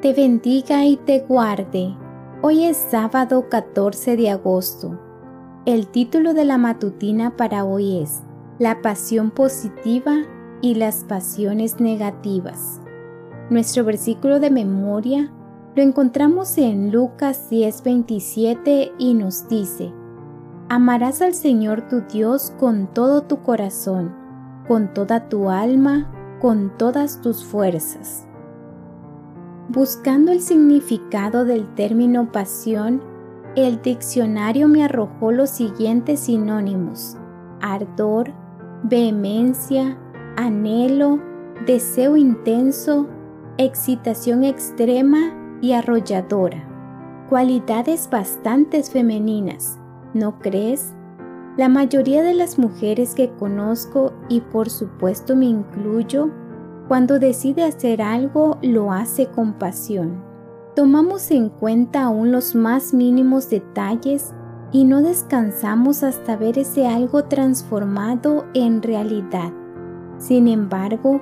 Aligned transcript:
te 0.00 0.14
bendiga 0.14 0.86
y 0.86 0.96
te 0.96 1.20
guarde. 1.20 1.94
Hoy 2.40 2.64
es 2.64 2.78
sábado 2.78 3.50
14 3.50 4.16
de 4.16 4.30
agosto. 4.30 4.98
El 5.66 5.88
título 5.88 6.32
de 6.32 6.46
la 6.46 6.56
matutina 6.56 7.36
para 7.36 7.66
hoy 7.66 7.98
es 7.98 8.22
La 8.58 8.80
pasión 8.80 9.30
positiva 9.30 10.22
y 10.62 10.76
las 10.76 11.04
pasiones 11.04 11.80
negativas. 11.80 12.80
Nuestro 13.50 13.84
versículo 13.84 14.40
de 14.40 14.50
memoria 14.50 15.30
lo 15.76 15.82
encontramos 15.82 16.56
en 16.56 16.90
Lucas 16.90 17.50
10:27 17.50 18.92
y 18.96 19.12
nos 19.12 19.48
dice, 19.48 19.92
Amarás 20.70 21.20
al 21.20 21.34
Señor 21.34 21.88
tu 21.88 22.00
Dios 22.10 22.54
con 22.58 22.86
todo 22.94 23.22
tu 23.22 23.42
corazón, 23.42 24.14
con 24.66 24.94
toda 24.94 25.28
tu 25.28 25.50
alma, 25.50 26.10
con 26.40 26.72
todas 26.78 27.20
tus 27.20 27.44
fuerzas. 27.44 28.29
Buscando 29.72 30.32
el 30.32 30.40
significado 30.40 31.44
del 31.44 31.72
término 31.76 32.32
pasión, 32.32 33.00
el 33.54 33.80
diccionario 33.80 34.66
me 34.66 34.82
arrojó 34.82 35.30
los 35.30 35.48
siguientes 35.48 36.18
sinónimos. 36.18 37.16
Ardor, 37.60 38.32
vehemencia, 38.82 39.96
anhelo, 40.36 41.20
deseo 41.66 42.16
intenso, 42.16 43.06
excitación 43.58 44.42
extrema 44.42 45.58
y 45.60 45.70
arrolladora. 45.70 46.66
Cualidades 47.28 48.10
bastante 48.10 48.82
femeninas, 48.82 49.78
¿no 50.14 50.40
crees? 50.40 50.96
La 51.56 51.68
mayoría 51.68 52.24
de 52.24 52.34
las 52.34 52.58
mujeres 52.58 53.14
que 53.14 53.30
conozco, 53.34 54.14
y 54.28 54.40
por 54.40 54.68
supuesto 54.68 55.36
me 55.36 55.46
incluyo, 55.46 56.28
cuando 56.90 57.20
decide 57.20 57.62
hacer 57.62 58.02
algo, 58.02 58.58
lo 58.62 58.90
hace 58.90 59.26
con 59.28 59.52
pasión. 59.52 60.24
Tomamos 60.74 61.30
en 61.30 61.48
cuenta 61.48 62.02
aún 62.02 62.32
los 62.32 62.56
más 62.56 62.92
mínimos 62.92 63.48
detalles 63.48 64.34
y 64.72 64.82
no 64.82 65.00
descansamos 65.00 66.02
hasta 66.02 66.36
ver 66.36 66.58
ese 66.58 66.88
algo 66.88 67.26
transformado 67.26 68.44
en 68.54 68.82
realidad. 68.82 69.52
Sin 70.18 70.48
embargo, 70.48 71.20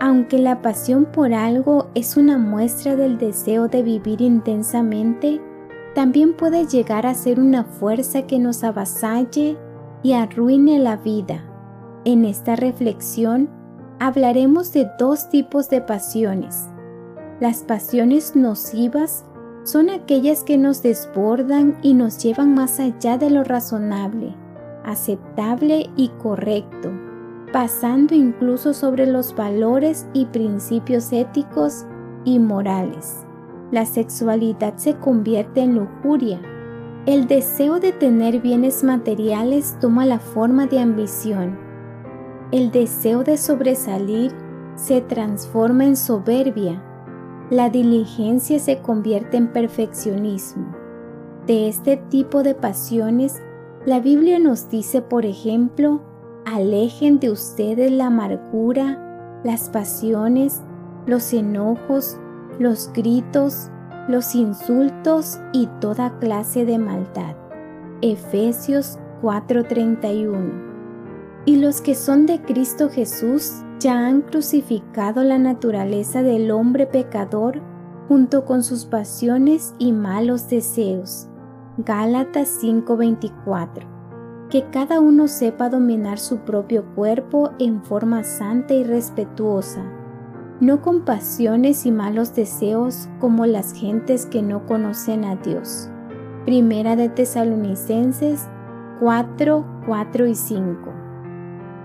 aunque 0.00 0.40
la 0.40 0.60
pasión 0.60 1.04
por 1.04 1.32
algo 1.34 1.86
es 1.94 2.16
una 2.16 2.36
muestra 2.36 2.96
del 2.96 3.16
deseo 3.16 3.68
de 3.68 3.84
vivir 3.84 4.20
intensamente, 4.20 5.40
también 5.94 6.34
puede 6.34 6.66
llegar 6.66 7.06
a 7.06 7.14
ser 7.14 7.38
una 7.38 7.62
fuerza 7.62 8.22
que 8.22 8.40
nos 8.40 8.64
avasalle 8.64 9.56
y 10.02 10.14
arruine 10.14 10.80
la 10.80 10.96
vida. 10.96 11.44
En 12.04 12.24
esta 12.24 12.56
reflexión 12.56 13.50
hablaremos 13.98 14.72
de 14.72 14.90
dos 14.98 15.28
tipos 15.30 15.70
de 15.70 15.80
pasiones. 15.80 16.68
Las 17.40 17.62
pasiones 17.62 18.36
nocivas 18.36 19.24
son 19.64 19.90
aquellas 19.90 20.44
que 20.44 20.58
nos 20.58 20.82
desbordan 20.82 21.76
y 21.82 21.94
nos 21.94 22.22
llevan 22.22 22.54
más 22.54 22.78
allá 22.78 23.18
de 23.18 23.30
lo 23.30 23.42
razonable, 23.42 24.34
aceptable 24.84 25.90
y 25.96 26.08
correcto, 26.22 26.92
pasando 27.52 28.14
incluso 28.14 28.74
sobre 28.74 29.06
los 29.06 29.34
valores 29.34 30.06
y 30.12 30.26
principios 30.26 31.12
éticos 31.12 31.84
y 32.24 32.38
morales. 32.38 33.24
La 33.72 33.86
sexualidad 33.86 34.76
se 34.76 34.94
convierte 34.96 35.60
en 35.62 35.74
lujuria. 35.74 36.40
El 37.06 37.26
deseo 37.26 37.80
de 37.80 37.92
tener 37.92 38.40
bienes 38.40 38.84
materiales 38.84 39.76
toma 39.80 40.06
la 40.06 40.18
forma 40.18 40.66
de 40.66 40.80
ambición 40.80 41.65
el 42.52 42.70
deseo 42.70 43.24
de 43.24 43.36
sobresalir 43.36 44.32
se 44.76 45.00
transforma 45.00 45.84
en 45.84 45.96
soberbia. 45.96 46.82
La 47.50 47.70
diligencia 47.70 48.58
se 48.58 48.78
convierte 48.78 49.36
en 49.36 49.48
perfeccionismo. 49.48 50.74
De 51.46 51.68
este 51.68 51.96
tipo 51.96 52.42
de 52.42 52.54
pasiones, 52.54 53.40
la 53.84 54.00
Biblia 54.00 54.38
nos 54.38 54.68
dice, 54.68 55.00
por 55.00 55.24
ejemplo, 55.24 56.02
alejen 56.44 57.20
de 57.20 57.30
ustedes 57.30 57.90
la 57.92 58.06
amargura, 58.06 59.40
las 59.44 59.68
pasiones, 59.70 60.62
los 61.06 61.32
enojos, 61.32 62.16
los 62.58 62.92
gritos, 62.92 63.70
los 64.08 64.34
insultos 64.34 65.38
y 65.52 65.68
toda 65.80 66.18
clase 66.18 66.64
de 66.64 66.78
maldad. 66.78 67.36
Efesios 68.02 68.98
4:31 69.22 70.65
y 71.46 71.56
los 71.56 71.80
que 71.80 71.94
son 71.94 72.26
de 72.26 72.42
Cristo 72.42 72.90
Jesús 72.90 73.62
ya 73.78 74.06
han 74.06 74.22
crucificado 74.22 75.22
la 75.22 75.38
naturaleza 75.38 76.22
del 76.22 76.50
hombre 76.50 76.86
pecador 76.86 77.62
junto 78.08 78.44
con 78.44 78.62
sus 78.62 78.84
pasiones 78.84 79.74
y 79.78 79.92
malos 79.92 80.48
deseos. 80.48 81.28
Gálatas 81.78 82.48
5:24. 82.60 83.86
Que 84.50 84.64
cada 84.70 85.00
uno 85.00 85.28
sepa 85.28 85.68
dominar 85.68 86.18
su 86.18 86.38
propio 86.38 86.84
cuerpo 86.94 87.50
en 87.58 87.82
forma 87.82 88.24
santa 88.24 88.74
y 88.74 88.84
respetuosa, 88.84 89.82
no 90.60 90.82
con 90.82 91.04
pasiones 91.04 91.86
y 91.86 91.92
malos 91.92 92.34
deseos 92.34 93.08
como 93.20 93.46
las 93.46 93.72
gentes 93.72 94.26
que 94.26 94.42
no 94.42 94.66
conocen 94.66 95.24
a 95.24 95.36
Dios. 95.36 95.90
Primera 96.44 96.96
de 96.96 97.08
Tesalonicenses 97.08 98.48
4, 99.00 99.64
4 99.86 100.26
y 100.26 100.34
5. 100.34 101.05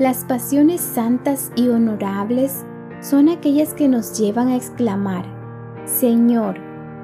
Las 0.00 0.24
pasiones 0.24 0.80
santas 0.80 1.52
y 1.54 1.68
honorables 1.68 2.64
son 3.00 3.28
aquellas 3.28 3.74
que 3.74 3.86
nos 3.86 4.18
llevan 4.18 4.48
a 4.48 4.56
exclamar, 4.56 5.24
Señor, 5.84 6.56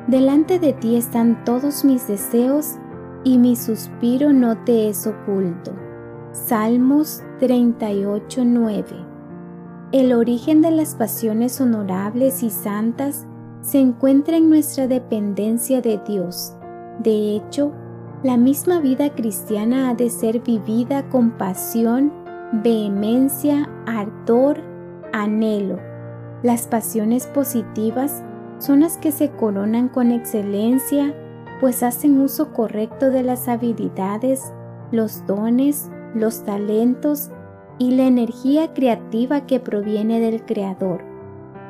delante 0.08 0.58
de 0.58 0.72
ti 0.72 0.96
están 0.96 1.44
todos 1.44 1.84
mis 1.84 2.08
deseos 2.08 2.78
y 3.22 3.38
mi 3.38 3.54
suspiro 3.54 4.32
no 4.32 4.58
te 4.64 4.88
es 4.88 5.06
oculto. 5.06 5.70
Salmos 6.32 7.22
38:9 7.38 8.84
El 9.92 10.12
origen 10.12 10.60
de 10.60 10.72
las 10.72 10.96
pasiones 10.96 11.60
honorables 11.60 12.42
y 12.42 12.50
santas 12.50 13.24
se 13.60 13.78
encuentra 13.78 14.36
en 14.36 14.50
nuestra 14.50 14.88
dependencia 14.88 15.80
de 15.80 16.00
Dios. 16.08 16.56
De 16.98 17.36
hecho, 17.36 17.70
la 18.24 18.36
misma 18.36 18.80
vida 18.80 19.14
cristiana 19.14 19.90
ha 19.90 19.94
de 19.94 20.10
ser 20.10 20.40
vivida 20.40 21.08
con 21.08 21.30
pasión 21.30 22.19
vehemencia, 22.52 23.68
ardor, 23.86 24.58
anhelo. 25.12 25.78
Las 26.42 26.66
pasiones 26.66 27.26
positivas 27.26 28.22
son 28.58 28.80
las 28.80 28.98
que 28.98 29.12
se 29.12 29.30
coronan 29.30 29.88
con 29.88 30.10
excelencia, 30.10 31.14
pues 31.60 31.82
hacen 31.82 32.20
uso 32.20 32.52
correcto 32.52 33.10
de 33.10 33.22
las 33.22 33.48
habilidades, 33.48 34.52
los 34.90 35.26
dones, 35.26 35.90
los 36.14 36.44
talentos 36.44 37.30
y 37.78 37.92
la 37.92 38.04
energía 38.04 38.72
creativa 38.74 39.46
que 39.46 39.60
proviene 39.60 40.20
del 40.20 40.44
Creador. 40.44 41.02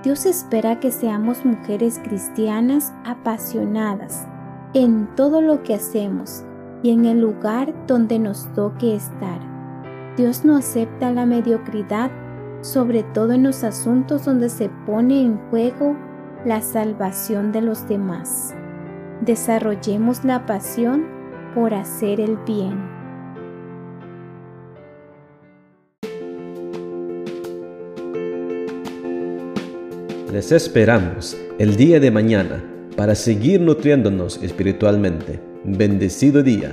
Dios 0.03 0.25
espera 0.25 0.81
que 0.81 0.91
seamos 0.91 1.44
mujeres 1.44 2.00
cristianas 2.03 2.93
apasionadas 3.05 4.27
en 4.73 5.15
todo 5.15 5.43
lo 5.43 5.62
que 5.62 5.75
hacemos 5.75 6.44
y 6.82 6.91
en 6.91 7.05
el 7.05 7.21
lugar 7.21 7.75
donde 7.87 8.19
nos 8.19 8.50
toque 8.55 8.94
estar. 8.94 9.50
Dios 10.17 10.45
no 10.45 10.57
acepta 10.57 11.12
la 11.12 11.25
mediocridad, 11.25 12.11
sobre 12.62 13.03
todo 13.03 13.33
en 13.33 13.45
los 13.45 13.65
asuntos 13.65 14.25
donde 14.25 14.49
se 14.49 14.69
pone 14.87 15.23
en 15.23 15.39
juego 15.51 15.97
la 16.45 16.61
salvación 16.61 17.53
de 17.53 17.62
los 17.62 17.89
demás. 17.89 18.55
Desarrollemos 19.21 20.25
la 20.25 20.47
pasión 20.47 21.07
por 21.55 21.75
hacer 21.75 22.21
el 22.21 22.37
bien. 22.39 23.01
Les 30.33 30.53
esperamos 30.53 31.37
el 31.59 31.77
día 31.77 31.99
de 31.99 32.11
mañana 32.11 32.63
para 32.97 33.15
seguir 33.15 33.61
nutriéndonos 33.61 34.43
espiritualmente. 34.43 35.41
Bendecido 35.65 36.43
día. 36.43 36.73